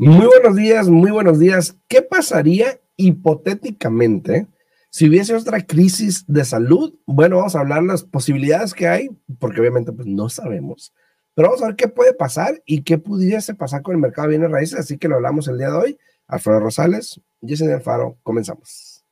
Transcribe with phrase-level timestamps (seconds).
[0.00, 1.76] Muy buenos días, muy buenos días.
[1.88, 4.46] ¿Qué pasaría hipotéticamente
[4.90, 6.94] si hubiese otra crisis de salud?
[7.04, 10.94] Bueno, vamos a hablar las posibilidades que hay, porque obviamente pues no sabemos.
[11.34, 14.38] Pero vamos a ver qué puede pasar y qué pudiese pasar con el mercado de
[14.38, 14.78] bienes raíces.
[14.78, 15.98] Así que lo hablamos el día de hoy.
[16.28, 19.04] Alfredo Rosales, Jason Alfaro, comenzamos.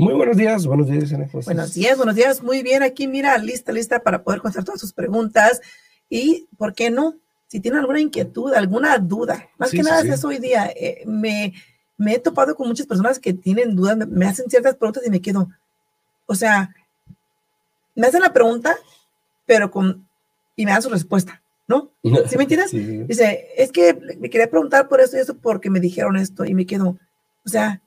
[0.00, 1.12] Muy buenos días, buenos días,
[1.44, 2.42] Buenos días, buenos días.
[2.42, 5.60] Muy bien, aquí mira, lista, lista para poder contestar todas sus preguntas.
[6.08, 7.16] Y, ¿por qué no?
[7.48, 11.52] Si tienen alguna inquietud, alguna duda, más que nada es hoy día, eh, me,
[11.98, 15.20] me, he topado con muchas personas que tienen dudas, me, hacen ciertas preguntas y me
[15.20, 15.50] quedo,
[16.24, 16.74] o sea,
[17.94, 18.76] me hacen la pregunta,
[19.44, 20.08] pero con,
[20.56, 21.90] y me dan su respuesta, ¿no?
[22.26, 22.72] ¿Sí me entiendes?
[22.72, 26.54] Dice, es que me quería preguntar por esto y eso porque me dijeron esto y
[26.54, 26.96] me quedo,
[27.44, 27.82] o sea,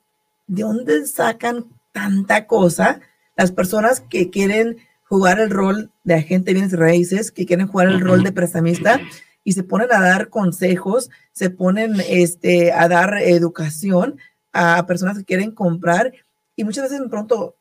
[0.46, 3.00] ¿de dónde sacan tanta cosa,
[3.36, 7.86] las personas que quieren jugar el rol de agente de bienes raíces, que quieren jugar
[7.86, 9.00] el rol de prestamista
[9.44, 14.18] y se ponen a dar consejos, se ponen este, a dar educación
[14.52, 16.12] a personas que quieren comprar
[16.56, 17.54] y muchas veces me pregunto,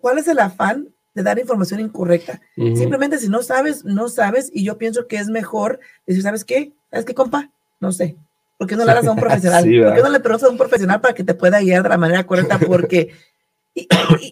[0.00, 2.40] ¿cuál es el afán de dar información incorrecta?
[2.56, 6.72] Simplemente si no sabes, no sabes y yo pienso que es mejor decir, ¿sabes qué?
[6.90, 7.50] ¿Sabes qué, compa?
[7.78, 8.16] No sé.
[8.58, 9.64] ¿Por qué no le das a un profesional?
[9.84, 11.96] ¿Por qué no le preguntas a un profesional para que te pueda guiar de la
[11.96, 12.58] manera correcta?
[12.66, 13.14] Porque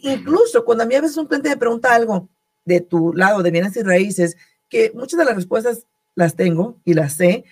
[0.02, 2.28] incluso cuando a mí a veces un cliente me pregunta algo
[2.64, 4.36] de tu lado de bienes y raíces,
[4.68, 7.44] que muchas de las respuestas las tengo y las sé,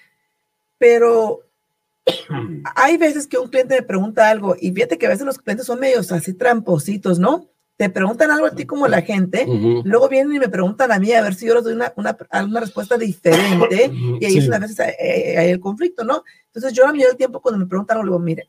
[0.77, 1.43] pero
[2.75, 5.67] hay veces que un cliente me pregunta algo y fíjate que a veces los clientes
[5.67, 7.49] son medios así trampositos, ¿no?
[7.77, 9.47] Te preguntan algo a ti como la gente,
[9.85, 12.17] luego vienen y me preguntan a mí a ver si yo les doy una, una,
[12.45, 16.23] una respuesta diferente y ahí es una vez eh, hay, el conflicto, ¿no?
[16.47, 18.49] Entonces yo a mí el tiempo cuando me preguntan algo, digo, mire,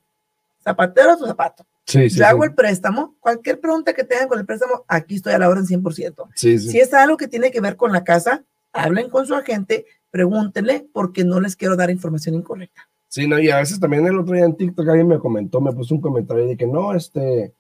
[0.64, 1.66] zapatero a tu zapato.
[1.86, 5.40] Sí, yo hago el préstamo, cualquier pregunta que tengan con el préstamo, aquí estoy a
[5.40, 6.28] la orden 100%.
[6.36, 10.88] Si es algo que tiene que ver con la casa, hablen con su agente, pregúntenle
[10.94, 12.88] porque no les quiero dar información incorrecta.
[13.08, 15.72] Sí, no, y a veces también el otro día en TikTok alguien me comentó, me
[15.72, 17.54] puso un comentario de que no, este,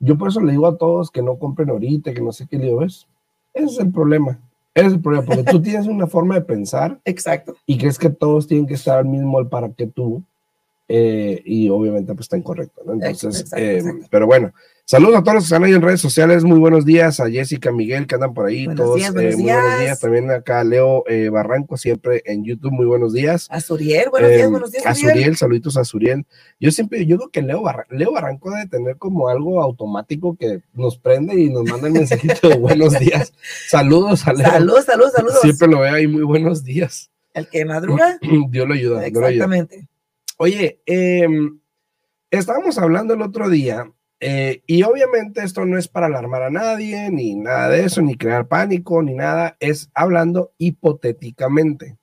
[0.00, 2.58] yo por eso le digo a todos que no compren ahorita, que no sé qué
[2.58, 3.06] le digo, es,
[3.52, 4.38] ese es el problema.
[4.74, 6.98] Ese es el problema, porque tú tienes una forma de pensar.
[7.04, 7.54] Exacto.
[7.66, 10.22] Y crees que todos tienen que estar al mismo para que tú.
[10.86, 12.92] Eh, y obviamente pues está incorrecto, ¿no?
[12.92, 14.52] Entonces, eh, pero bueno,
[14.86, 16.44] Saludos a todos los que están ahí en redes sociales.
[16.44, 18.66] Muy buenos días a Jessica, Miguel, que andan por ahí.
[18.66, 20.00] Buenos todos, días, buenos eh, muy buenos días.
[20.00, 22.70] También acá Leo eh, Barranco, siempre en YouTube.
[22.70, 23.48] Muy buenos días.
[23.50, 24.84] A Suriel, buenos días, buenos días.
[24.84, 26.26] A Suriel, saluditos a Suriel.
[26.60, 30.98] Yo siempre, yo creo que Leo, Leo Barranco debe tener como algo automático que nos
[30.98, 33.32] prende y nos manda el mensajito de buenos días.
[33.68, 34.50] Saludos a Leo.
[34.50, 35.40] Saludos, saludos, saludos.
[35.40, 37.10] Siempre lo veo ahí, muy buenos días.
[37.32, 38.18] El que madruga.
[38.50, 39.06] Dios lo ayuda.
[39.06, 39.88] Exactamente.
[40.36, 41.58] Oye, em,
[42.30, 43.90] estábamos hablando el otro día
[44.26, 48.16] eh, y obviamente esto no es para alarmar a nadie, ni nada de eso, ni
[48.16, 51.98] crear pánico, ni nada, es hablando hipotéticamente.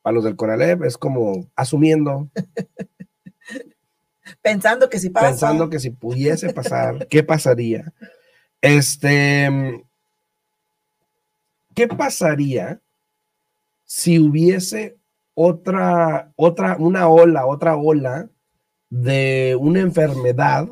[0.00, 2.30] Para los del Conalep es como asumiendo.
[4.40, 5.28] Pensando que si pasa.
[5.28, 7.92] Pensando que si pudiese pasar, ¿qué pasaría?
[8.62, 9.84] Este,
[11.74, 12.80] ¿qué pasaría
[13.84, 14.96] si hubiese
[15.34, 18.30] otra, otra, una ola, otra ola
[18.88, 20.66] de una enfermedad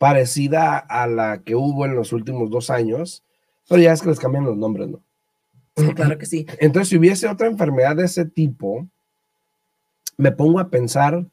[0.00, 3.22] parecida a la que hubo en los últimos dos años,
[3.68, 5.02] pero ya es que les cambian los nombres, ¿no?
[5.94, 6.46] claro que sí.
[6.58, 8.88] Entonces, si hubiese otra enfermedad de ese tipo,
[10.16, 11.26] me pongo a pensar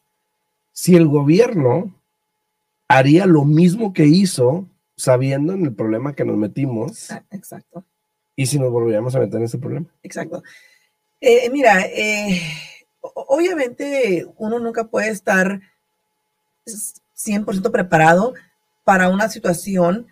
[0.73, 1.95] si el gobierno
[2.89, 4.67] haría lo mismo que hizo
[4.97, 7.09] sabiendo en el problema que nos metimos.
[7.31, 7.85] Exacto.
[8.35, 9.87] Y si nos volviéramos a meter en ese problema.
[10.03, 10.43] Exacto.
[11.21, 12.41] Eh, mira, eh,
[12.99, 15.61] obviamente uno nunca puede estar
[16.65, 18.33] 100% preparado
[18.87, 20.07] para una situación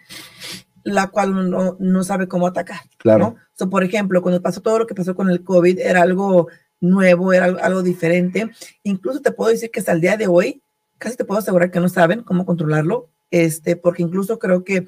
[0.84, 2.82] la cual uno no sabe cómo atacar.
[2.98, 3.38] Claro.
[3.58, 3.70] ¿no?
[3.70, 6.50] por ejemplo, cuando pasó todo lo que pasó con el COVID, era algo
[6.82, 8.52] nuevo, era algo diferente.
[8.84, 10.62] Incluso te puedo decir que hasta el día de hoy,
[10.98, 14.86] casi te puedo asegurar que no saben cómo controlarlo, este, porque incluso creo que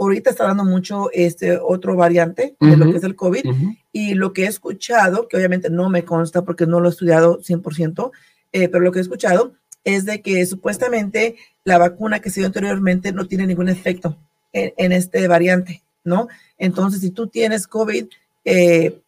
[0.00, 3.44] ahorita está dando mucho este otro variante de lo que es el COVID
[3.92, 7.38] y lo que he escuchado, que obviamente no me consta porque no lo he estudiado
[7.38, 8.10] 100%,
[8.50, 9.54] eh, pero lo que he escuchado
[9.84, 11.36] es de que supuestamente
[11.68, 14.16] la vacuna que se dio anteriormente no tiene ningún efecto
[14.52, 16.28] en, este variante, ¿no?
[16.58, 18.06] Entonces, si tú tienes COVID,
[18.44, 19.00] eh,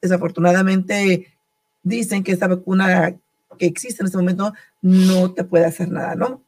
[0.00, 1.28] desafortunadamente
[1.82, 3.14] dicen que esta vacuna
[3.58, 4.52] que existe en este momento
[4.82, 6.42] no te puede hacer nada, ¿no?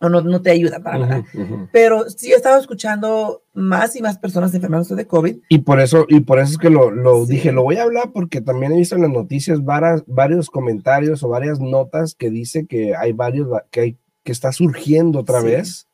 [0.00, 1.24] o no, no te ayuda para nada.
[1.72, 5.36] Pero sí he estado escuchando más y más personas enfermándose de COVID.
[5.48, 8.10] Y por eso, y por eso es que lo, lo dije, lo voy a hablar
[8.12, 12.94] porque también he visto en las noticias varios comentarios o varias notas que dice que
[12.96, 15.86] hay varios, que hay, que está surgiendo otra vez.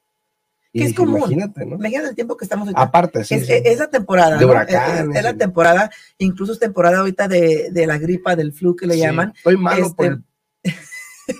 [0.72, 1.18] Que es común.
[1.18, 1.74] Imagínate, ¿no?
[1.74, 3.34] Imagínate el tiempo que estamos Aparte, sí.
[3.34, 4.38] Es, la temporada.
[4.38, 5.16] De huracanes.
[5.16, 8.96] Es, la temporada, incluso es temporada ahorita de, de la gripa, del flu que le
[8.96, 9.32] llaman.
[9.36, 10.06] Estoy malo por
[10.62, 10.78] este,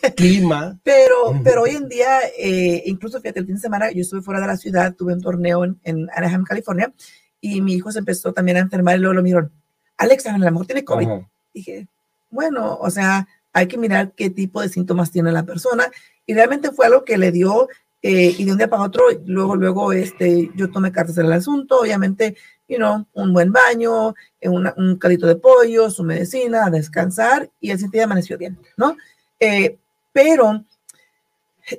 [0.03, 0.81] el clima.
[0.83, 4.41] Pero, pero hoy en día, eh, incluso fíjate, el fin de semana yo estuve fuera
[4.41, 6.93] de la ciudad, tuve un torneo en, en Anaheim, California,
[7.41, 9.53] y mi hijo se empezó también a enfermar y luego lo miraron.
[9.97, 11.09] Alex, a lo mejor tiene COVID.
[11.55, 11.87] Dije,
[12.31, 15.91] bueno, o sea, hay que mirar qué tipo de síntomas tiene la persona.
[16.31, 17.69] Y realmente fue algo que le dio,
[18.03, 21.33] eh, y de un día para otro, luego, luego, este, yo tomé cartas en el
[21.33, 22.37] asunto, obviamente,
[22.69, 27.73] you know, un buen baño, eh, un calito de pollo, su medicina, a descansar, y
[27.73, 28.97] el siguiente día amaneció bien, ¿no?
[29.41, 29.77] Eh,
[30.13, 30.65] pero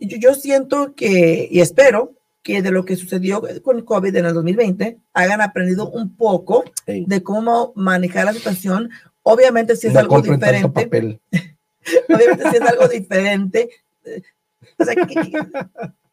[0.02, 2.12] yo siento que, y espero,
[2.44, 7.24] que de lo que sucedió con COVID en el 2020 hayan aprendido un poco de
[7.24, 8.90] cómo manejar la situación.
[9.24, 11.20] Obviamente si es algo diferente.
[12.10, 13.70] obviamente si es algo diferente.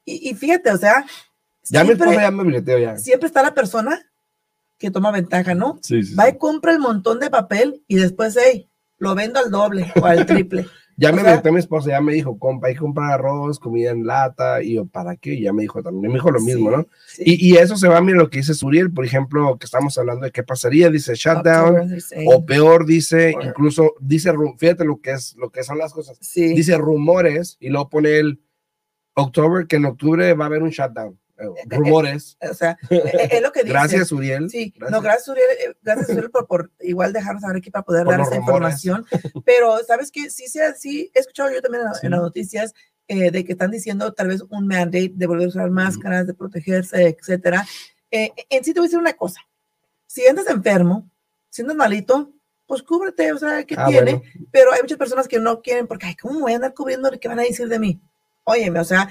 [0.04, 1.04] Y, fíjate, o sea,
[1.64, 2.96] ya siempre, ya me ya.
[2.96, 4.00] Siempre está la persona
[4.78, 5.80] que toma ventaja, ¿no?
[6.18, 10.06] Va y compra el montón de papel y después, hey, lo vendo al doble o
[10.06, 10.66] al triple.
[11.00, 14.04] Ya me metí mi esposa, ya me dijo, compa, hay que comprar arroz, comida en
[14.04, 15.34] lata, y yo, ¿para qué?
[15.34, 16.88] Y ya me dijo también, me dijo lo mismo, ¿no?
[17.18, 20.24] Y, y, eso se va a lo que dice Suriel, por ejemplo, que estamos hablando
[20.24, 21.96] de qué pasaría, dice shutdown,
[22.26, 26.76] o peor, dice, incluso, dice, fíjate lo que es, lo que son las cosas, dice
[26.76, 28.40] rumores, y luego pone el
[29.14, 31.16] octubre, que en octubre va a haber un shutdown.
[31.38, 32.36] Eh, eh, eh, rumores.
[32.40, 33.72] o sea, es lo que dice.
[33.72, 34.50] Gracias, Uriel.
[34.50, 38.20] Sí, no, gracias, Uriel, gracias, Uriel, por, por, igual dejarnos saber aquí para poder dar
[38.20, 39.06] esa información.
[39.44, 40.30] Pero, ¿sabes qué?
[40.30, 42.74] Sí, sí, sí, he escuchado yo también en, las noticias
[43.06, 47.06] de que están diciendo tal vez un mandate de volver a usar máscaras, de protegerse,
[47.08, 47.66] etcétera.
[48.10, 49.40] en sí te voy a decir una cosa.
[50.06, 51.10] Si andas enfermo,
[51.48, 52.32] si andas malito,
[52.66, 54.22] pues cúbrete, o sea, ¿qué ah, tiene?
[54.50, 57.10] Pero hay muchas personas que no quieren porque, ay, ¿cómo voy a andar cubriendo?
[57.18, 57.98] ¿Qué van a decir de mí?
[58.44, 59.08] Óyeme, o sea,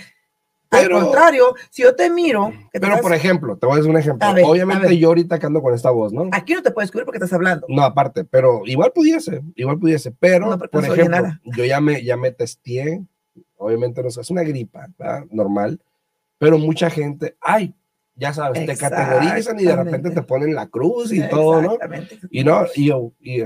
[0.70, 2.52] pero, Al contrario, si yo te miro.
[2.72, 4.28] pero, por ejemplo, te voy a decir un ejemplo.
[4.46, 6.30] Obviamente, yo ahorita que ando con esta voz, ¿no?
[6.32, 7.66] Aquí no te puedes cubrir porque estás hablando.
[7.70, 10.12] No, aparte, pero igual pudiese, igual pudiese.
[10.12, 13.02] Pero, por ejemplo, yo ya me, ya me testé.
[13.58, 15.26] Obviamente, no es una gripa, ¿verdad?
[15.32, 15.80] Normal.
[16.38, 17.74] Pero mucha gente, ay,
[18.16, 21.78] ya sabes, te categorizan y de repente te ponen la cruz y todo, ¿no?
[22.30, 23.44] Y no, y yo, y,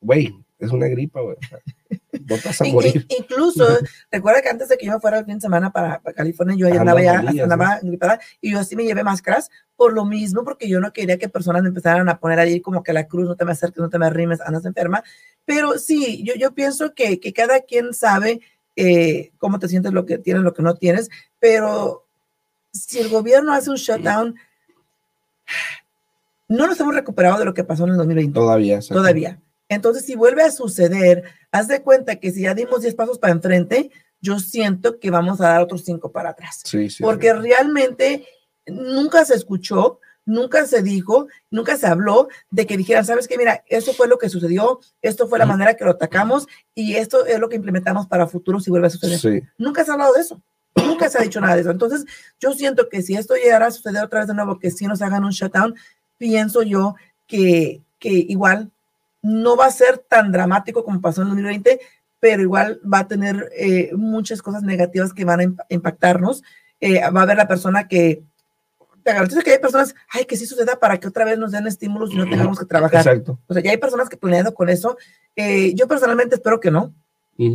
[0.00, 1.36] güey, es una gripa, güey.
[1.50, 3.06] A morir.
[3.08, 3.66] incluso,
[4.10, 6.80] recuerda que antes de que yo fuera el fin de semana para, California, yo ya
[6.80, 10.80] andaba ya, andaba gripada, y yo así me llevé máscaras por lo mismo, porque yo
[10.80, 13.44] no quería que personas me empezaran a poner ahí como que la cruz, no te
[13.44, 15.04] me acerques, no te me arrimes, andas enferma.
[15.44, 18.40] Pero sí, yo, yo pienso que, que cada quien sabe
[18.76, 22.06] eh, cómo te sientes, lo que tienes, lo que no tienes, pero
[22.72, 24.36] si el gobierno hace un shutdown,
[26.48, 28.32] no nos hemos recuperado de lo que pasó en el 2020.
[28.32, 28.80] Todavía.
[28.80, 29.40] Todavía.
[29.68, 33.32] Entonces, si vuelve a suceder, haz de cuenta que si ya dimos 10 pasos para
[33.32, 33.90] enfrente,
[34.20, 36.62] yo siento que vamos a dar otros 5 para atrás.
[36.64, 38.26] Sí, sí, porque realmente
[38.66, 43.38] nunca se escuchó, nunca se dijo, nunca se habló de que dijeran, sabes qué?
[43.38, 47.24] mira, eso fue lo que sucedió, esto fue la manera que lo atacamos y esto
[47.26, 49.44] es lo que implementamos para futuro si vuelve a suceder.
[49.56, 50.42] Nunca se ha hablado de eso.
[50.74, 51.70] Nunca se ha dicho nada de eso.
[51.70, 52.04] Entonces,
[52.38, 55.00] yo siento que si esto llegara a suceder otra vez de nuevo, que si nos
[55.00, 55.74] hagan un shutdown,
[56.18, 56.96] pienso yo
[57.26, 58.72] que, que igual
[59.26, 61.80] no va a ser tan dramático como pasó en 2020,
[62.20, 66.44] pero igual va a tener eh, muchas cosas negativas que van a impactarnos.
[66.80, 68.22] Eh, va a haber la persona que,
[69.02, 71.66] te garantizo que hay personas, ay, que sí suceda para que otra vez nos den
[71.66, 73.00] estímulos y no tengamos que trabajar.
[73.00, 73.40] Exacto.
[73.48, 74.96] O sea, ya hay personas que planeando con eso.
[75.34, 76.94] Eh, yo personalmente espero que no.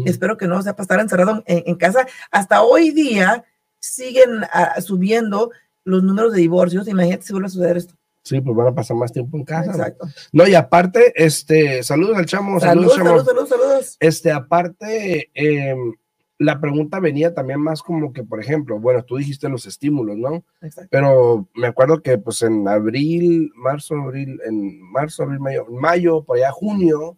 [0.06, 2.06] Espero que no, o sea, para estar encerrado en, casa.
[2.30, 3.44] Hasta hoy día
[3.80, 5.50] siguen ah, subiendo
[5.84, 6.88] los números de divorcios.
[6.88, 7.96] Imagínate si vuelve a suceder esto.
[8.24, 9.72] Sí, pues van a pasar más tiempo en casa.
[9.72, 10.08] Exacto.
[10.32, 12.60] No, y aparte, este, saludos al chamo.
[12.60, 15.94] Saludos, saludos, saludos, saludos, Este, aparte, em,
[16.38, 20.44] la pregunta venía también más como que, por ejemplo, bueno, tú dijiste los estímulos, ¿no?
[20.62, 20.90] Exacto.
[20.92, 26.38] Pero me acuerdo que, pues, en abril, marzo, abril, en marzo, abril, mayo, mayo, por
[26.38, 27.18] allá, junio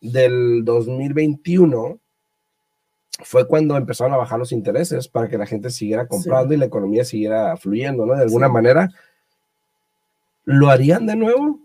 [0.00, 1.98] del 2021,
[3.20, 6.66] fue cuando empezaron a bajar los intereses para que la gente siguiera comprando y la
[6.66, 8.14] economía siguiera fluyendo, ¿no?
[8.14, 8.90] De alguna manera
[10.48, 11.60] ¿lo harían de nuevo?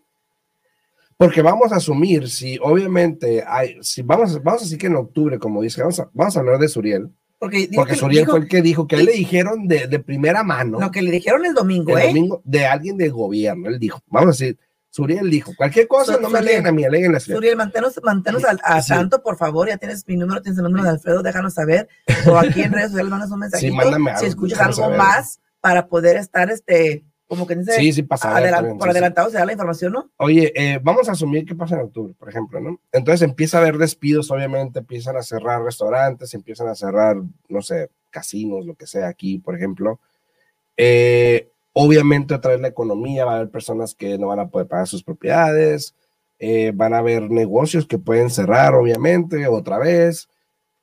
[1.15, 5.39] Porque vamos a asumir, si obviamente hay, si vamos, vamos a decir que en octubre,
[5.39, 7.09] como dice, vamos a, vamos a hablar de Suriel.
[7.39, 10.79] Porque, porque Suriel fue el que dijo que él le dijeron de, de, primera mano.
[10.79, 12.07] Lo que le dijeron el domingo, el ¿eh?
[12.07, 13.69] domingo de alguien del gobierno.
[13.69, 14.59] Él dijo, vamos a decir,
[14.89, 18.59] Suriel dijo, cualquier cosa, no me aleguen a mí, aleguen a Suriel, manténos, manténos al,
[18.63, 21.87] a tanto, por favor, ya tienes mi número, tienes el número de Alfredo, déjanos saber,
[22.27, 25.87] o aquí en redes sociales mandas un mensajito, sí, mándame si escuchas algo más para
[25.87, 28.29] poder estar, este, como que dice, sí, sí, pasa,
[28.77, 30.11] por adelantado se da la información, ¿no?
[30.17, 32.79] Oye, eh, vamos a asumir que pasa en octubre, por ejemplo, ¿no?
[32.91, 37.17] Entonces empieza a haber despidos, obviamente, empiezan a cerrar restaurantes, empiezan a cerrar,
[37.49, 39.99] no sé, casinos, lo que sea aquí, por ejemplo.
[40.77, 44.67] Eh, Obviamente otra vez la economía, va a haber personas que no van a poder
[44.67, 45.95] pagar sus propiedades,
[46.37, 50.29] eh, van a haber negocios que pueden cerrar, obviamente, otra vez.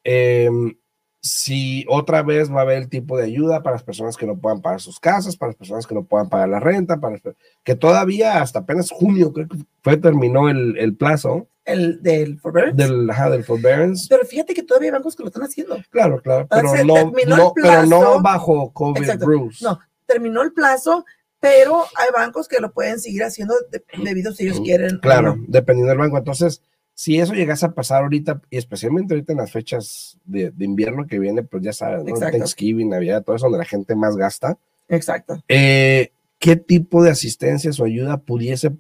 [0.02, 0.76] Em,
[1.21, 4.39] si otra vez va a haber el tipo de ayuda para las personas que no
[4.39, 7.19] puedan pagar sus casas, para las personas que no puedan pagar la renta, para
[7.62, 11.47] que todavía hasta apenas junio creo que fue terminó el, el plazo.
[11.67, 12.83] El del forbearance.
[12.83, 14.07] Del, del forbearance.
[14.09, 15.77] Pero fíjate que todavía hay bancos que lo están haciendo.
[15.91, 19.61] Claro, claro, pero, no, no pero no bajo COVID rules.
[19.61, 21.05] No, terminó el plazo,
[21.39, 23.55] pero hay bancos que lo pueden seguir haciendo
[24.03, 24.99] debido si ellos quieren.
[25.00, 26.17] Claro, dependiendo del banco.
[26.17, 26.62] Entonces,
[27.00, 31.19] si eso llegase a pasar ahorita, y especialmente ahorita en las fechas de, invierno que
[31.19, 32.14] viene, pues ya sabes, ¿no?
[32.14, 34.59] Thanksgiving, Navidad, todo eso donde la gente más gasta.
[34.87, 35.42] Exacto.
[35.49, 38.73] Eh, ¿Qué tipo de asistencia o ayuda pudiese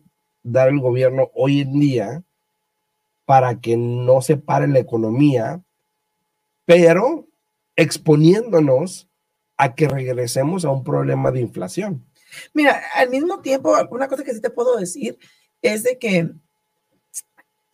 [0.42, 2.22] dar el gobierno hoy en día
[3.24, 5.62] para que no se pare la economía,
[6.66, 7.26] pero
[7.74, 9.08] exponiéndonos
[9.56, 12.04] a que regresemos a un problema de inflación.
[12.52, 15.16] Mira, al mismo tiempo, una cosa que sí te puedo decir
[15.62, 16.34] es de que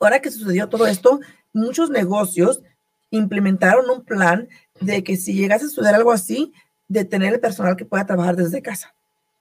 [0.00, 1.20] ahora que sucedió todo esto,
[1.52, 2.62] muchos negocios
[3.10, 4.48] implementaron un plan
[4.80, 6.52] de que si llegase a suceder algo así,
[6.88, 8.94] de tener el personal que pueda trabajar desde casa,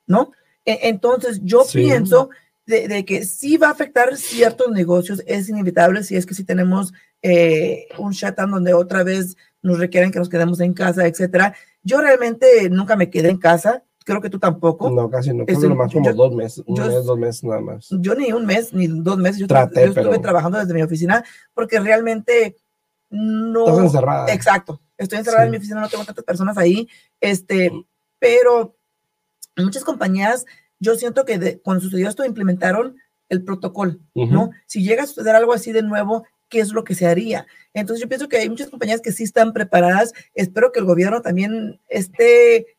[0.08, 0.32] ¿no?
[0.66, 2.30] E, entonces, yo pienso
[2.66, 6.94] de, que sí va a afectar ciertos negocios, es inevitable si es que si tenemos
[7.22, 11.56] eh, un shutdown donde otra vez nos requieren que nos quedemos en casa, etcétera.
[11.84, 14.90] Yo realmente nunca me quedé en casa, creo que tú tampoco.
[14.90, 17.90] No, casi no, creo más como dos meses, un mes, dos meses nada más.
[18.00, 22.56] Yo ni un mes, ni dos meses, yo, estuve trabajando desde mi oficina porque realmente
[23.10, 23.68] no...
[23.68, 24.34] Estás encerrada.
[24.34, 26.88] Exacto, estoy encerrada en mi oficina, no tengo tantas personas ahí,
[27.20, 27.72] este,
[28.20, 28.78] pero
[29.58, 30.46] muchas compañías,
[30.80, 32.96] yo siento que cuando sucedió esto implementaron
[33.28, 34.52] el protocolo, ¿no?
[34.68, 37.48] Si llega a suceder algo así de nuevo, qué es lo que se haría.
[37.74, 40.14] Entonces yo pienso que hay muchas compañías que sí están preparadas.
[40.36, 42.75] Espero que el gobierno también esté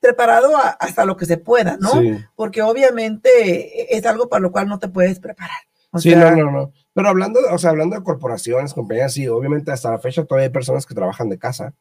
[0.00, 1.92] preparado hasta lo que se pueda, ¿no?
[2.34, 5.58] Porque obviamente es algo para lo cual no te puedes preparar.
[5.98, 6.72] sí, no, no, no.
[6.92, 10.52] Pero hablando, o sea, hablando de corporaciones, compañías, sí, obviamente hasta la fecha todavía hay
[10.52, 11.74] personas que trabajan de casa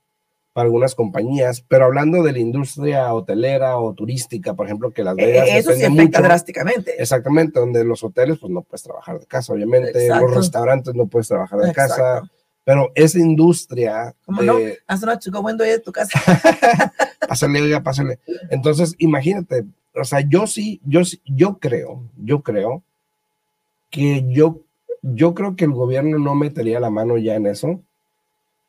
[0.55, 5.25] algunas compañías, pero hablando de la industria hotelera o turística, por ejemplo, que Las e,
[5.25, 5.49] Vegas.
[5.51, 7.01] Eso sí afecta drásticamente.
[7.01, 11.27] Exactamente, donde los hoteles, pues no puedes trabajar de casa, obviamente, los restaurantes no puedes
[11.27, 12.21] trabajar de casa,
[12.69, 14.13] pero esa industria.
[14.27, 14.59] ¿Cómo no?
[14.85, 16.21] Haz una chico bueno de tu casa.
[17.27, 18.19] pásale, oiga, pásale.
[18.51, 22.83] Entonces, imagínate, o sea, yo sí, yo, yo creo, yo creo
[23.89, 24.59] que yo,
[25.01, 27.81] yo creo que el gobierno no metería la mano ya en eso,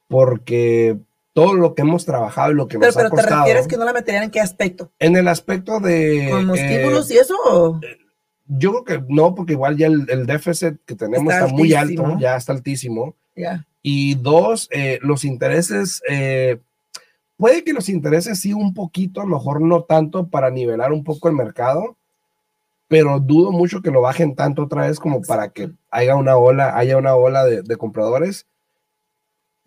[0.08, 0.96] porque
[1.34, 3.16] todo lo que hemos trabajado y lo que nos ha costado.
[3.16, 4.90] Pero te refieres que no la meterían en qué aspecto?
[4.98, 6.30] En el aspecto de...
[6.32, 7.78] ¿Como eh, estímulos y eso?
[8.46, 12.36] Yo creo que no, porque igual ya el, déficit que tenemos está, muy alto, ya
[12.36, 13.14] está altísimo.
[13.36, 13.66] Ya.
[13.82, 16.58] Y dos, eh, los intereses, eh,
[17.36, 21.04] puede que los intereses sí un poquito, a lo mejor no tanto para nivelar un
[21.04, 21.96] poco el mercado,
[22.88, 26.76] pero dudo mucho que lo bajen tanto otra vez como para que haya una ola,
[26.76, 28.46] haya una ola de, de compradores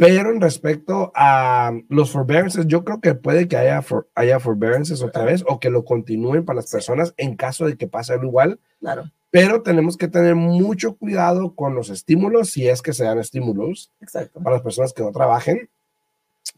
[0.06, 3.82] pero en respecto a los forbearances, yo creo que puede que haya,
[4.16, 7.88] haya forbearances otra vez o que lo continúen para las personas en caso de que
[7.88, 8.60] pase algo igual.
[8.82, 9.10] Claro.
[9.32, 13.92] Pero tenemos que tener mucho cuidado con los estímulos, si es que se dan estímulos
[14.02, 14.42] Exacto.
[14.42, 15.70] para las personas que no trabajen.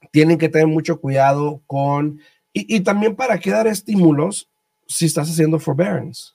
[0.10, 2.22] Tienen que tener mucho cuidado con,
[2.52, 4.50] y, y también para qué dar estímulos
[4.88, 6.32] si estás haciendo forbearance.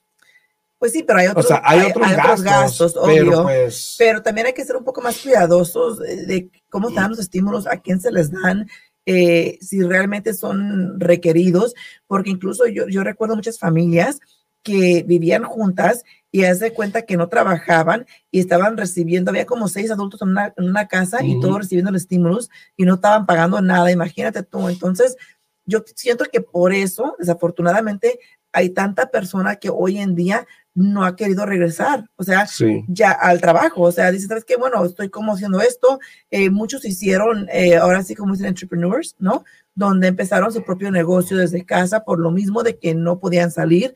[0.81, 3.43] Pues sí, pero hay otros, hay, otros, gastos, obvio.
[3.43, 7.67] Pues pero, también hay que ser un poco más cuidadosos de, cómo están los estímulos,
[7.67, 8.67] a quién se les dan,
[9.05, 11.75] eh, si realmente son requeridos,
[12.07, 14.21] porque incluso yo, yo recuerdo muchas familias
[14.63, 19.91] que vivían juntas y hace cuenta que no trabajaban y estaban recibiendo, había como seis
[19.91, 24.43] adultos en una, casa y todos recibiendo los estímulos y no estaban pagando nada, imagínate
[24.45, 24.71] tú.
[24.71, 25.19] Entonces,
[25.67, 28.19] yo siento que por eso, desafortunadamente,
[28.53, 32.47] hay tanta persona que hoy en día no ha querido regresar, o sea,
[32.89, 34.57] ya al trabajo, o sea, dice, ¿sabes qué?
[34.57, 35.99] Bueno, estoy como haciendo esto,
[36.31, 39.45] eh, muchos hicieron, eh, ahora sí como dicen entrepreneurs, ¿no?
[39.75, 43.95] Donde empezaron su propio negocio desde casa por lo mismo de que no podían salir,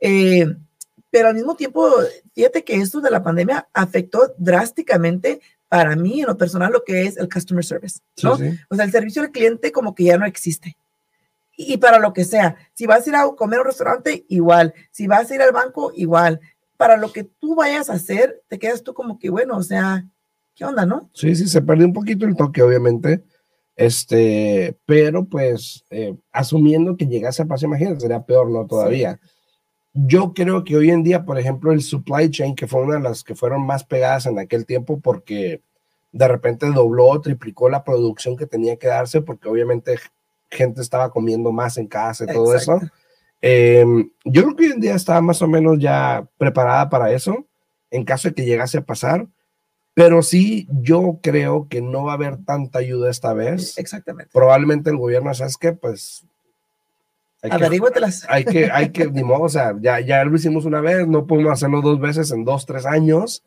[0.00, 0.46] eh,
[1.10, 1.88] pero al mismo tiempo,
[2.34, 7.04] fíjate que esto de la pandemia afectó drásticamente para mí en lo personal lo que
[7.04, 8.32] es el customer service, ¿no?
[8.68, 10.76] O sea, el servicio al cliente como que ya no existe
[11.56, 12.56] y para lo que sea.
[12.74, 14.74] Si vas a ir a comer a un restaurante, igual.
[14.90, 16.40] Si vas a ir al banco, igual.
[16.76, 20.06] para lo que tú vayas a hacer, te quedas tú como que, bueno, o sea,
[20.54, 21.08] ¿qué onda, no?
[21.14, 23.24] Sí, sí, se perdió un poquito el toque, obviamente.
[23.74, 28.66] Este, pero pues, eh, asumiendo que llegase a pasar, imagínate, sería peor, ¿no?
[28.66, 29.18] Todavía.
[29.94, 33.02] Yo creo que hoy en día, por ejemplo, el supply chain, que fue una de
[33.02, 35.62] las que fueron más pegadas en aquel tiempo, porque
[36.12, 39.98] de repente dobló, triplicó la producción que tenía que darse, porque obviamente
[40.50, 42.80] gente estaba comiendo más en casa y todo eso.
[43.40, 47.46] Em, yo creo que hoy en día está más o menos ya preparada para eso,
[47.90, 49.26] en caso de que llegase a pasar.
[49.94, 53.78] Pero sí, yo creo que no va a haber tanta ayuda esta vez.
[53.78, 54.30] Exactamente.
[54.32, 55.72] Probablemente el gobierno, ¿sabes qué?
[55.72, 56.26] Pues.
[57.40, 57.50] Hay
[58.28, 61.06] Que, hay que, hay que, ni modo, o sea, ya, ya lo hicimos una vez,
[61.06, 63.42] no podemos hacerlo dos veces en dos, tres años.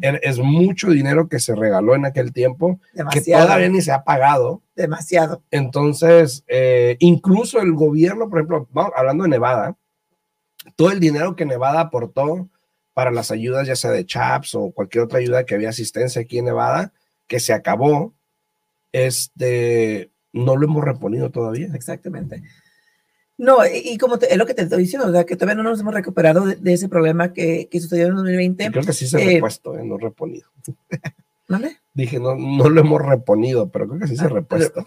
[0.00, 2.80] Es mucho dinero que se regaló en aquel tiempo,
[3.12, 4.62] que todavía ni se ha pagado.
[4.74, 5.42] Demasiado.
[5.50, 9.76] Entonces, eh, incluso el gobierno, por ejemplo, hablando de Nevada,
[10.76, 12.48] todo el dinero que Nevada aportó
[12.94, 16.38] para las ayudas, ya sea de CHAPS o cualquier otra ayuda que había asistencia aquí
[16.38, 16.92] en Nevada,
[17.28, 18.12] que se acabó,
[18.92, 21.68] este, no lo hemos reponido todavía.
[21.74, 22.42] Exactamente.
[23.40, 25.80] No, y como es lo que te estoy diciendo, o sea, que todavía no nos
[25.80, 28.70] hemos recuperado de, ese problema que, que, sucedió en 2020.
[28.70, 30.50] creo que sí se ha eh, repuesto, eh, no reponido.
[31.48, 31.78] ¿Vale?
[32.00, 34.82] Dije, no, no lo hemos reponido, pero creo que sí se ha ah, repuesto.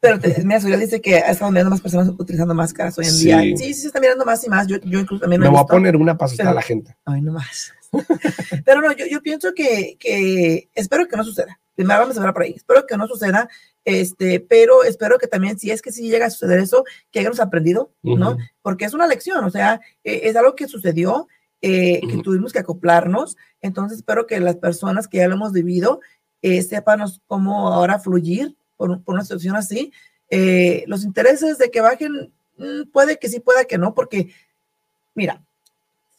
[0.00, 3.18] Pero, te, mira, Suriel dice que ha estado mirando más personas utilizando máscaras hoy en
[3.18, 3.40] día.
[3.40, 4.66] Sí, sí, se está mirando más y más.
[4.66, 6.96] Yo, yo incluso también Me voy a poner una para asustar a la gente.
[7.04, 7.74] Ay, no más.
[8.64, 11.60] pero no, yo, yo pienso que, que espero que no suceda.
[11.74, 12.54] Primero vamos a ver por ahí.
[12.56, 13.50] Espero que no suceda.
[13.84, 17.38] Este, pero espero que también, si es que si llega a suceder eso, que hayamos
[17.38, 18.38] aprendido, ¿no?
[18.62, 21.28] Porque es una lección, o sea, e, es algo que sucedió,
[21.62, 26.00] eh, que tuvimos que acoplarnos, entonces espero que las personas que ya lo hemos vivido
[26.42, 29.92] eh, sepan cómo ahora fluir por, por una situación así.
[30.30, 34.30] Eh, los intereses de que bajen, mm, puede que sí, puede que no, porque,
[35.14, 35.42] mira,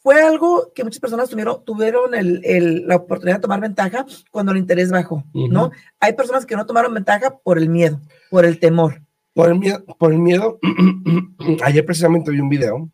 [0.02, 4.58] fue algo que muchas personas tuvieron, tuvieron el, la oportunidad de tomar ventaja cuando el
[4.58, 5.70] interés bajó, ¿no?
[6.00, 9.02] Hay personas que no tomaron ventaja por el miedo, por el temor.
[9.34, 10.58] Por el miedo, por el miedo,
[11.62, 12.90] ayer precisamente vi un video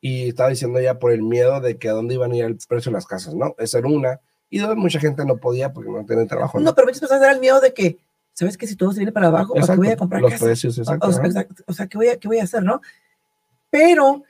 [0.00, 2.58] y estaba diciendo ya por el miedo de que a dónde iban a ir el
[2.68, 3.54] precio de las casas, ¿no?
[3.58, 4.20] Esa era una.
[4.48, 6.60] Y dos, mucha gente no podía porque no tenía trabajo.
[6.60, 7.98] No, pero muchas personas era el miedo de que,
[8.32, 11.08] ¿sabes que si todo se viene para abajo, qué voy a comprar Los precios, exacto.
[11.66, 12.80] O, sea, ¿qué voy, a, ¿qué voy a hacer, no?
[13.70, 14.22] Pero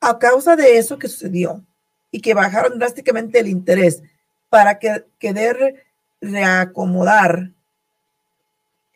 [0.00, 1.64] a causa de eso que sucedió
[2.10, 4.02] y que bajaron drásticamente el interés
[4.48, 5.84] para que, querer
[6.20, 7.50] reacomodar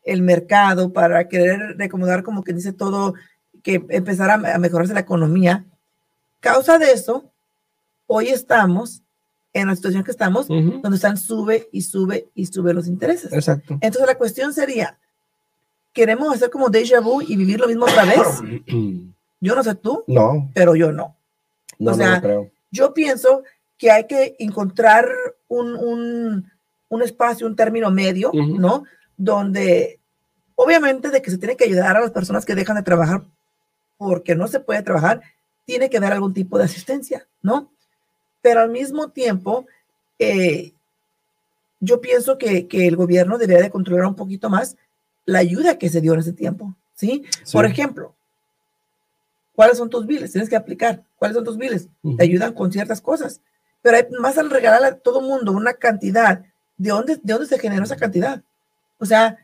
[0.04, 3.14] el mercado, para querer reacomodar como que dice todo,
[3.62, 5.64] que empezara a mejorarse la economía,
[6.40, 7.30] causa de eso,
[8.06, 9.02] hoy estamos
[9.52, 13.32] en la situación que estamos, donde están sube y sube y sube los intereses.
[13.32, 13.78] Exacto.
[13.80, 14.98] Entonces la cuestión sería,
[15.92, 18.66] ¿queremos hacer como déjà vu y vivir lo mismo otra vez?
[19.40, 20.50] Yo no sé tú, no.
[20.52, 21.16] pero yo no.
[21.78, 22.22] no o sea,
[22.70, 23.42] yo pienso
[23.78, 25.08] que hay que encontrar
[25.48, 26.50] un, un,
[26.90, 28.84] un espacio, un término medio, ¿no?
[29.16, 29.98] Donde,
[30.56, 33.22] obviamente, de que se tiene que ayudar a las personas que dejan de trabajar
[33.96, 35.22] porque no se puede trabajar,
[35.64, 37.70] tiene que dar algún tipo de asistencia, ¿no?
[38.42, 39.66] Pero al mismo tiempo,
[40.18, 40.72] eh,
[41.80, 44.76] yo pienso que, que, el gobierno debería de controlar un poquito más
[45.24, 47.24] la ayuda que se dio en ese tiempo, ¿sí?
[47.44, 47.52] sí.
[47.52, 48.14] Por ejemplo,
[49.60, 50.32] ¿Cuáles son tus biles?
[50.32, 51.02] Tienes que aplicar.
[51.18, 51.86] ¿Cuáles son tus biles?
[52.16, 53.42] Te ayudan con ciertas cosas.
[53.82, 56.42] Pero más al regalar a todo mundo una cantidad,
[56.78, 58.42] ¿de dónde, ¿de dónde se generó esa cantidad?
[58.96, 59.36] O sea,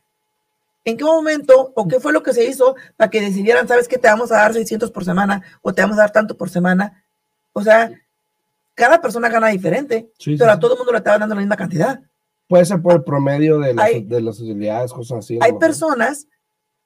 [0.86, 3.98] ¿en qué momento o qué fue lo que se hizo para que decidieran, sabes que
[3.98, 7.04] te vamos a dar 600 por semana o te vamos a dar tanto por semana?
[7.52, 7.90] O sea,
[8.76, 12.00] cada persona gana diferente, pero a todo el mundo le estaban dando la misma cantidad.
[12.46, 15.38] Puede ser por el promedio de las, de las utilidades, cosas así.
[15.40, 16.28] Hay personas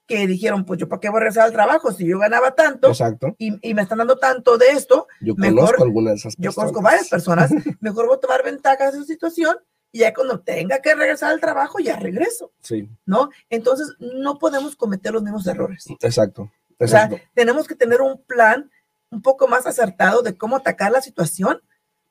[0.07, 2.88] que dijeron, pues yo para qué voy a regresar al trabajo si yo ganaba tanto
[2.88, 3.35] Exacto.
[3.38, 5.07] Y, y, me están dando tanto de esto.
[5.20, 6.55] Yo conozco algunas de esas personas.
[6.55, 7.50] Yo conozco varias personas.
[7.81, 9.57] mejor voy a tomar ventaja de esa situación
[9.92, 12.53] y ya cuando tenga que regresar al trabajo ya regreso.
[12.61, 12.88] Sí.
[13.05, 13.31] ¿No?
[13.50, 15.85] Entonces no podemos cometer los mismos errores.
[16.00, 16.50] Exacto.
[16.79, 17.14] Exacto.
[17.14, 18.70] O sea, tenemos que tener un plan
[19.11, 21.61] un poco más acertado de cómo atacar la situación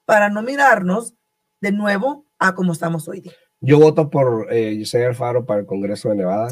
[0.10, 1.14] para no mirarnos
[1.62, 3.34] de nuevo a como estamos hoy día.
[3.62, 6.52] Yo voto por eh, Yesenia Alfaro para el Congreso de Nevada.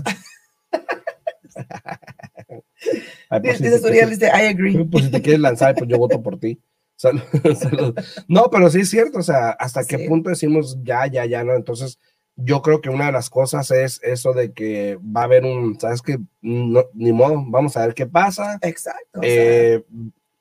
[3.41, 4.85] dice Suriel, dice, I agree.
[4.91, 6.61] Pues si te quieres lanzar, pues yo voto por ti.
[8.27, 11.55] No, pero sí es cierto, o sea, hasta qué punto decimos ya, ya, ya, ¿no?
[11.55, 11.97] Entonces,
[12.35, 15.79] yo creo que una de las cosas es eso de que va a haber un,
[15.79, 16.19] ¿sabes qué?
[16.41, 18.59] No, ni modo, vamos a ver qué pasa.
[18.61, 19.21] Exacto.
[19.23, 19.83] Eh,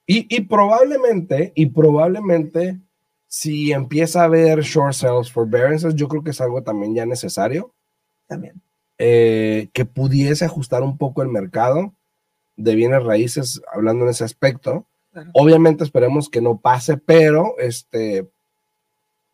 [0.07, 2.79] y, y, probablemente, y probablemente,
[3.29, 7.73] si empieza a haber short sales forbearances, yo creo que es algo también ya necesario.
[8.27, 8.61] También.
[8.99, 11.93] Eh, que pudiese ajustar un poco el mercado
[12.57, 14.87] de bienes raíces, hablando en ese aspecto,
[15.33, 18.29] Obviamente esperemos que no pase, pero este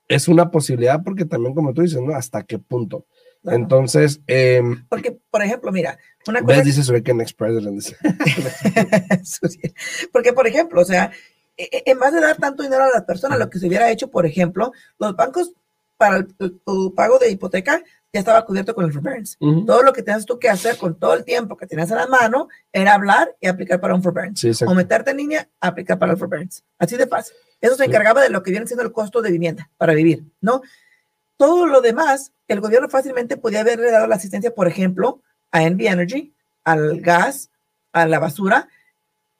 [0.09, 2.15] es una posibilidad porque también, como tú dices, ¿no?
[2.15, 3.07] ¿Hasta qué punto?
[3.45, 6.59] Entonces, em, porque, por ejemplo, mira, una cosa.
[6.59, 6.77] ¿Ves?
[6.77, 7.83] Dice que next president.
[10.13, 11.11] porque, por ejemplo, o sea,
[11.57, 14.27] en vez de dar tanto dinero a las personas, lo que se hubiera hecho, por
[14.27, 15.53] ejemplo, los bancos
[15.97, 16.27] para el,
[16.97, 17.81] pago de hipoteca
[18.13, 19.37] ya estaba cubierto con el forbearance.
[19.39, 22.07] Todo lo que tenías tú que hacer con todo el tiempo que tenías en la
[22.07, 24.65] mano era hablar y aplicar para un forbearance.
[24.67, 26.63] o meterte en línea, aplicar para el forbearance.
[26.79, 27.37] Así de fácil.
[27.61, 30.63] Eso se encargaba de lo que viene siendo el costo de vivienda para vivir, ¿no?
[31.37, 35.87] Todo lo demás, el gobierno fácilmente podía haberle dado la asistencia, por ejemplo, a Envy
[35.87, 36.35] Energy,
[36.65, 37.51] al gas,
[37.93, 38.69] a la basura,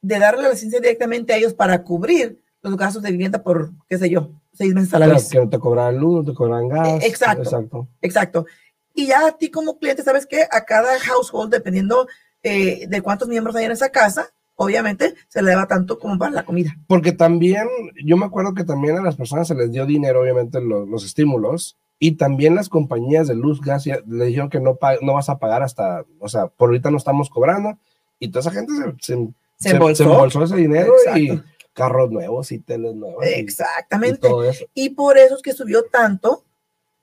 [0.03, 3.97] de darle la asistencia directamente a ellos para cubrir los gastos de vivienda por, qué
[3.97, 5.29] sé yo, seis meses a la vez.
[5.29, 7.03] Que no te cobran luz, no te cobran gas.
[7.03, 7.87] Eh, exacto, exacto.
[8.01, 8.45] Exacto.
[8.93, 10.45] Y ya a ti como cliente, ¿sabes qué?
[10.51, 12.07] A cada household, dependiendo
[12.43, 16.31] eh, de cuántos miembros hay en esa casa, obviamente se le da tanto como para
[16.31, 16.75] la comida.
[16.87, 17.67] Porque también,
[18.05, 21.05] yo me acuerdo que también a las personas se les dio dinero, obviamente, los, los
[21.05, 25.39] estímulos, y también las compañías de luz, gas, le dijeron que no, no vas a
[25.39, 27.77] pagar hasta, o sea, por ahorita no estamos cobrando,
[28.19, 29.29] y toda esa gente se, se,
[29.71, 30.43] embolsó?
[30.43, 31.41] ese dinero y
[31.73, 33.25] carros nuevos y teles nuevos.
[33.25, 34.29] Exactamente.
[34.73, 36.43] Y, por eso es que subió tanto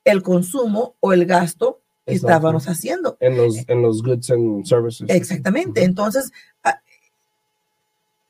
[0.05, 3.17] el consumo o el gasto que estábamos haciendo.
[3.21, 5.09] En los, en los goods and services.
[5.09, 5.85] Exactamente.
[5.85, 6.33] Entonces,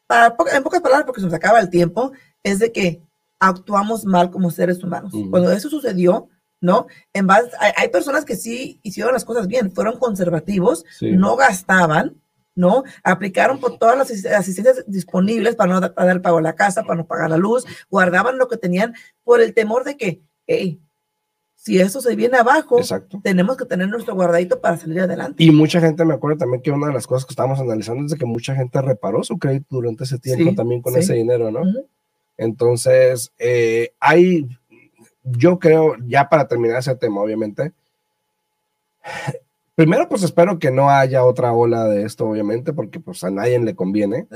[0.06, 2.12] para, en pocas palabras, porque se nos acaba el tiempo,
[2.42, 3.00] es de que
[3.38, 5.12] actuamos mal como seres humanos.
[5.30, 6.28] Cuando eso sucedió,
[6.60, 6.86] ¿no?
[7.12, 12.16] En base, hay, personas que sí hicieron las cosas bien, fueron conservativos, no gastaban,
[12.54, 12.84] ¿no?
[13.02, 16.96] Aplicaron por todas las asistencias disponibles para no dar el pago a la casa, para
[16.96, 20.80] no pagar la luz, guardaban lo que tenían por el temor de que, hey,
[21.60, 22.80] si eso se viene abajo,
[23.22, 25.44] tenemos que tener nuestro guardadito para salir adelante.
[25.44, 28.12] Y mucha gente, me acuerdo también que una de las cosas que estábamos analizando es
[28.12, 31.60] de que mucha gente reparó su crédito durante ese tiempo también con ese dinero, ¿no?
[32.38, 34.48] Entonces, eh, hay,
[35.22, 37.72] yo creo, ya para terminar ese tema, obviamente,
[39.74, 43.58] Primero, pues espero que no haya otra ola de esto, obviamente, porque pues a nadie
[43.58, 44.26] le conviene.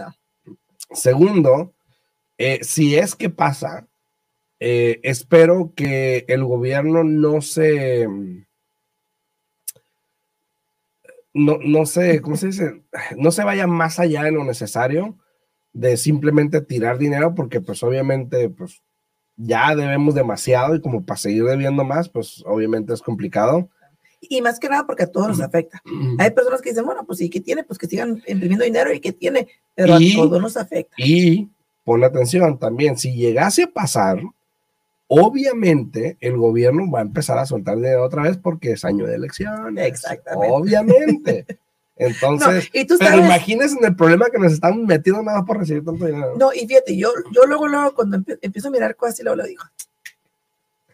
[0.90, 1.74] Segundo,
[2.38, 3.86] eh, si es que pasa,
[4.60, 8.08] eh, espero que el gobierno no se...
[11.34, 12.82] No, no sé, ¿cómo se dice?
[13.16, 15.18] No se vaya más allá de lo necesario
[15.74, 18.82] de simplemente tirar dinero, porque pues obviamente pues
[19.36, 23.68] ya debemos demasiado y como para seguir debiendo más, pues obviamente es complicado.
[24.28, 25.82] Y más que nada porque a todos nos afecta.
[26.18, 27.64] Hay personas que dicen, bueno, pues sí, que tiene?
[27.64, 30.94] Pues que sigan imprimiendo dinero y que tiene, pero a todos nos afecta.
[30.98, 31.48] Y
[31.84, 34.20] pon atención también, si llegase a pasar,
[35.06, 39.16] obviamente el gobierno va a empezar a soltar dinero otra vez porque es año de
[39.16, 39.86] elecciones.
[39.86, 40.54] Exactamente.
[40.54, 41.46] Obviamente.
[41.96, 46.34] Entonces, pero imagínense el problema que nos están metiendo nada por recibir tanto dinero.
[46.36, 49.44] No, y fíjate, yo, yo luego, luego, cuando empiezo a mirar cosas y luego lo
[49.44, 49.62] digo,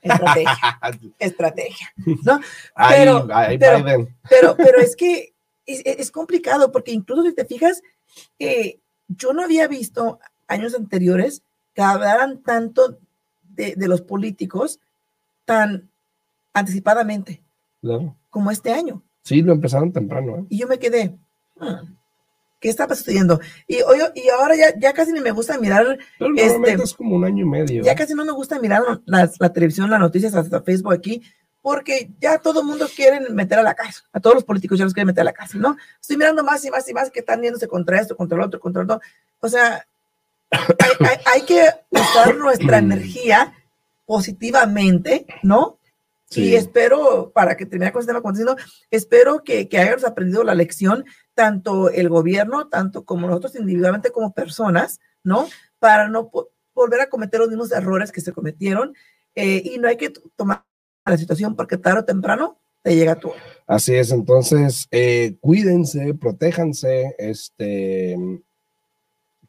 [0.02, 0.80] estrategia,
[1.18, 1.92] estrategia,
[2.24, 2.40] ¿no?
[2.88, 3.28] Pero,
[4.28, 5.34] pero, pero, es que
[5.66, 7.82] es, complicado porque incluso si te fijas,
[8.38, 11.42] eh, yo no había visto años anteriores
[11.74, 12.98] que hablaran tanto
[13.42, 14.80] de, de los políticos
[15.44, 15.90] tan
[16.52, 17.42] anticipadamente
[18.30, 19.02] como este año.
[19.22, 20.36] Sí, lo empezaron temprano.
[20.36, 20.44] ¿eh?
[20.50, 21.16] Y yo me quedé,
[21.56, 21.94] hmm,
[22.60, 23.40] ¿qué está sucediendo?
[23.66, 23.78] Y,
[24.14, 25.98] y ahora ya, ya casi ni me gusta mirar.
[26.18, 27.82] Pero este, es como un año y medio.
[27.82, 31.22] Ya casi no me gusta mirar la, la televisión, las noticias, hasta Facebook aquí,
[31.62, 34.04] porque ya todo el mundo quiere meter a la casa.
[34.12, 35.76] A todos los políticos ya los quieren meter a la casa, ¿no?
[36.00, 38.60] Estoy mirando más y más y más que están yéndose contra esto, contra el otro,
[38.60, 39.00] contra el otro.
[39.40, 39.84] O sea,
[40.50, 43.54] hay, hay que usar nuestra energía
[44.06, 45.78] positivamente, ¿no?
[46.32, 48.56] Y espero, para que termine con este tema diciendo,
[48.90, 51.04] espero que, que hayamos aprendido la lección,
[51.40, 55.48] tanto el gobierno, tanto como nosotros individualmente como personas, ¿no?
[55.78, 56.30] Para no
[56.74, 58.94] volver a cometer los mismos errores que se cometieron.
[59.34, 60.66] Eh, y no hay que tomar
[61.06, 63.32] la situación porque tarde o temprano te llega tú.
[63.66, 68.18] Así es, entonces eh, cuídense, protéjanse, este,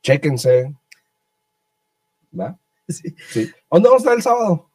[0.02, 0.74] chéquense.
[2.40, 2.58] ¿Va?
[2.88, 3.16] Sí.
[3.30, 3.52] sí.
[3.70, 4.71] ¿Dónde vamos a estar el sábado?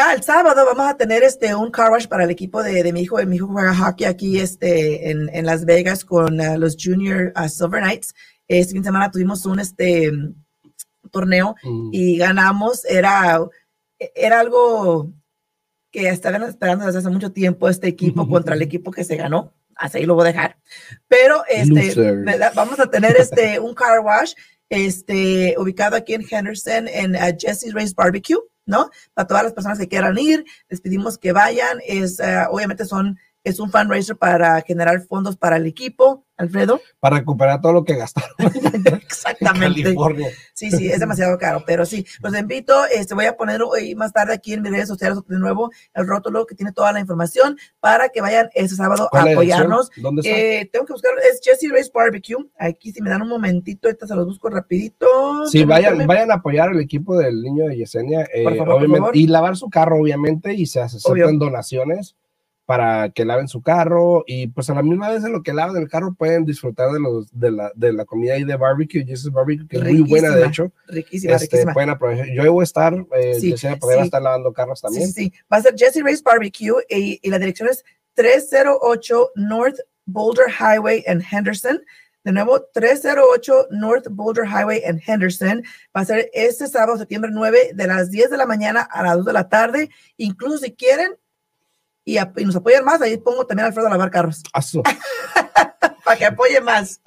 [0.00, 2.92] Ah, el sábado vamos a tener este, un car wash para el equipo de, de
[2.92, 3.16] mi hijo.
[3.26, 7.48] Mi hijo juega hockey aquí este, en, en Las Vegas con uh, los Junior uh,
[7.48, 8.14] Silver Knights.
[8.46, 10.12] Este fin de semana tuvimos un este,
[11.10, 11.90] torneo mm.
[11.92, 12.84] y ganamos.
[12.84, 13.40] Era,
[13.98, 15.12] era algo
[15.90, 19.52] que estaban esperando desde hace mucho tiempo este equipo contra el equipo que se ganó.
[19.76, 20.56] Así lo voy a dejar.
[21.08, 21.94] Pero este,
[22.54, 24.34] vamos a tener este, un car wash
[24.68, 28.38] este, ubicado aquí en Henderson en uh, Jesse's Race Barbecue.
[28.66, 28.90] ¿No?
[29.14, 31.78] Para todas las personas que quieran ir, les pedimos que vayan.
[31.86, 36.80] Es, eh, obviamente son es un fundraiser para generar fondos para el equipo, Alfredo.
[36.98, 38.30] Para recuperar todo lo que gastaron.
[39.02, 39.80] Exactamente.
[39.80, 40.28] En California.
[40.54, 44.12] Sí, sí, es demasiado caro, pero sí, los invito, este, voy a poner hoy más
[44.12, 47.56] tarde aquí en mis redes sociales de nuevo el rótulo que tiene toda la información
[47.80, 49.90] para que vayan ese sábado a apoyarnos.
[49.98, 50.36] ¿Dónde está?
[50.36, 54.06] Eh, tengo que buscar, es Jesse Race Barbecue, aquí si me dan un momentito, ahorita
[54.06, 55.46] se los busco rapidito.
[55.48, 59.56] Sí, vayan, vayan a apoyar al equipo del niño de Yesenia, eh, obviamente, y lavar
[59.56, 62.16] su carro, obviamente, y se aceptan donaciones
[62.66, 65.76] para que laven su carro y pues a la misma vez en lo que lavan
[65.76, 69.32] el carro pueden disfrutar de los de la, de la comida y de barbecue, Jesus
[69.32, 70.72] Barbecue, que es muy buena de hecho.
[70.86, 71.74] Riquísima, este, riquísima.
[71.74, 72.26] Pueden aprovechar.
[72.32, 75.08] Yo voy a estar, eh, sí, poder estar lavando carros también.
[75.08, 79.78] Sí, sí, va a ser Jesse Race Barbecue y, y la dirección es 308 North
[80.06, 81.82] Boulder Highway en Henderson.
[82.24, 85.62] De nuevo, 308 North Boulder Highway en Henderson.
[85.94, 89.16] Va a ser este sábado, septiembre 9, de las 10 de la mañana a las
[89.16, 89.90] 2 de la tarde.
[90.16, 91.12] Incluso si quieren,
[92.04, 94.42] y, nos apoyan más, ahí pongo también a Alfredo a lavar carros.
[96.04, 97.00] Para que apoye más.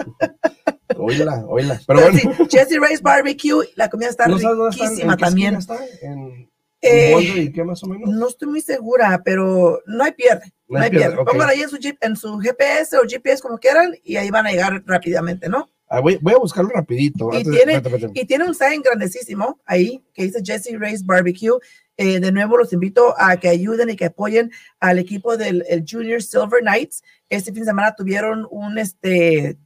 [0.97, 1.79] Oíla, oíla.
[1.86, 2.17] Pero, bueno.
[2.17, 5.55] sí, Jesse Ray's Barbecue, la comida está riquísima también.
[5.55, 5.77] Está?
[6.01, 6.49] ¿En,
[6.81, 8.10] eh, y qué más o menos?
[8.10, 10.53] No estoy muy segura, pero no hay pierde.
[10.67, 11.17] No, hay pierde.
[11.17, 11.41] Okay.
[11.41, 14.83] ahí en su, en su GPS o GPS como quieran y ahí van a llegar
[14.86, 15.69] rápidamente, ¿no?
[15.89, 17.30] Ah, voy, voy, a buscarlo rapidito.
[17.34, 17.82] Y, tiene,
[18.13, 21.58] y tiene un sign grandísimo ahí que dice Jesse Ray's Barbecue.
[21.95, 26.21] Eh, de nuevo, los invito a que ayuden y que apoyen al equipo del Junior
[26.21, 27.04] Silver Knights.
[27.30, 29.58] Este fin de semana tuvieron un, este,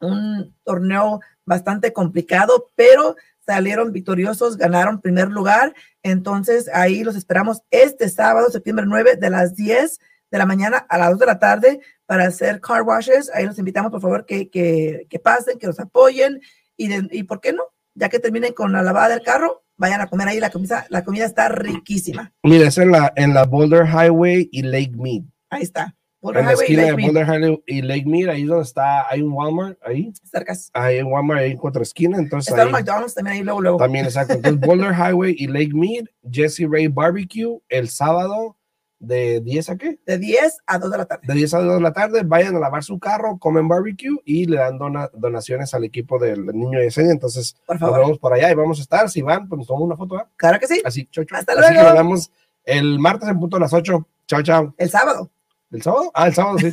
[0.00, 5.74] un torneo bastante complicado, pero salieron victoriosos, ganaron primer lugar.
[6.02, 10.98] Entonces, ahí los esperamos este sábado, septiembre 9, de las 10 de la mañana a
[10.98, 13.30] las 2 de la tarde para hacer car washes.
[13.32, 16.40] Ahí los invitamos, por favor, que, que, que pasen, que los apoyen
[16.76, 17.62] y, y, ¿por qué no?
[17.94, 21.04] Ya que terminen con la lavada del carro, vayan a comer ahí, la comida, la
[21.04, 22.32] comida está riquísima.
[22.42, 25.22] Mira, es en la, en la Boulder Highway y Lake Mead.
[25.50, 25.96] Ahí está.
[26.20, 29.32] Boulder en la esquina de Boulder Highway y Lake Mead, ahí donde está, hay un
[29.32, 30.12] Walmart ahí.
[30.24, 30.68] Cercas.
[30.72, 33.78] Hay un Walmart ahí en cuatro esquinas, entonces Está el McDonald's también ahí luego, luego.
[33.78, 34.34] También, exacto.
[34.34, 38.56] Entonces, Boulder Highway y Lake Mead, Jesse Ray Barbecue, el sábado
[39.00, 39.98] ¿De 10 a qué?
[40.04, 41.26] De 10 a 2 de la tarde.
[41.26, 44.44] De 10 a 2 de la tarde, vayan a lavar su carro, comen barbecue y
[44.44, 47.12] le dan donaciones al equipo del niño de Yesenia.
[47.12, 47.96] Entonces, por favor.
[47.96, 49.08] nos vemos por allá y vamos a estar.
[49.08, 50.20] Si van, pues nos tomamos una foto.
[50.20, 50.24] ¿eh?
[50.36, 50.82] Claro que sí.
[50.84, 51.34] Así, chocho.
[51.34, 51.68] Hasta luego.
[51.68, 52.30] Así que nos vemos
[52.64, 54.06] el martes en punto a las 8.
[54.26, 54.74] Chao, chao.
[54.76, 55.30] El sábado.
[55.72, 56.10] ¿El sábado?
[56.12, 56.72] Ah, el sábado, sí.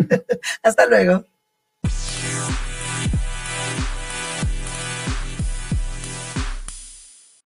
[0.62, 1.24] Hasta luego.